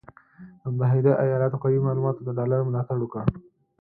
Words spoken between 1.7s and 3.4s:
معلوماتو د ډالر ملاتړ وکړ،